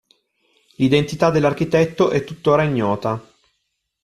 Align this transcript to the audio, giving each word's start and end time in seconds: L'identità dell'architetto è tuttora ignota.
L'identità 0.77 1.29
dell'architetto 1.29 2.09
è 2.09 2.23
tuttora 2.23 2.63
ignota. 2.63 3.23